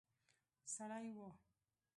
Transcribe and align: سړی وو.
سړی 0.75 1.07
وو. 1.15 1.29